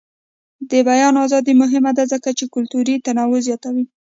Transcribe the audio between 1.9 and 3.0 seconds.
ده ځکه چې کلتوري